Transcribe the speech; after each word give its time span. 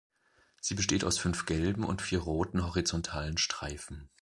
Sie 0.61 0.73
besteht 0.73 1.03
aus 1.03 1.19
fünf 1.19 1.45
gelben 1.45 1.83
und 1.83 2.01
vier 2.01 2.17
roten, 2.21 2.65
horizontalen 2.65 3.37
Streifen. 3.37 4.09